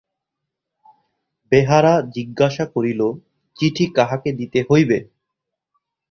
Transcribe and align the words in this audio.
বেহারা 1.51 1.93
জিজ্ঞাসা 2.15 2.65
করিল, 2.65 3.01
চিঠি 3.57 3.85
কাহাকে 3.95 4.29
দিতে 4.39 4.59
হইবে। 4.69 4.97